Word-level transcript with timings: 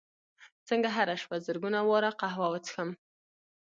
څنګه 0.67 0.89
هره 0.95 1.15
شپه 1.21 1.35
زرګونه 1.45 1.79
واره 1.83 2.11
قهوه 2.19 2.47
وڅښم 2.49 2.89